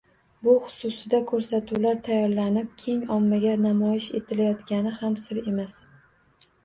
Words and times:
Bu 0.45 0.53
xususida 0.61 1.17
ko`rsatuvlar 1.31 1.99
tayyorlanib, 2.07 2.71
keng 2.85 3.05
ommaga 3.17 3.53
namoyish 3.67 4.09
etilayotgani 4.21 4.95
ham 5.03 5.19
sir 5.27 5.43
emas 5.53 5.77